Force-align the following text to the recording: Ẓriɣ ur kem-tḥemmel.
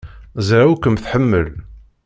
Ẓriɣ 0.47 0.69
ur 0.73 0.79
kem-tḥemmel. 0.83 1.47